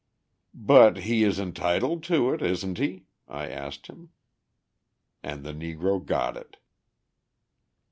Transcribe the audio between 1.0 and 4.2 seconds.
he is entitled to it, isn't he?' I asked him